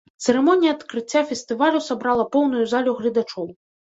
[0.27, 3.45] Цырымонія адкрыцця фестывалю сабрала поўную залю гледачоў.